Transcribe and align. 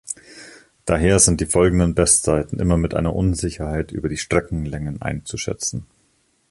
Daher 0.85 1.19
sind 1.19 1.41
die 1.41 1.45
folgenden 1.45 1.93
Bestzeiten 1.93 2.59
immer 2.59 2.75
mit 2.75 2.95
einer 2.95 3.15
Unsicherheit 3.15 3.91
über 3.91 4.09
die 4.09 4.17
Streckenlängen 4.17 4.99
einzuschätzen. 4.99 5.85